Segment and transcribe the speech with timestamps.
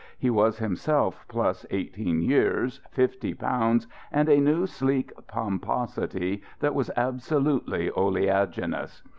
[0.17, 6.89] He was himself plus eighteen years, fifty pounds, and a new sleek pomposity that was
[6.97, 9.03] absolutely oleaginous.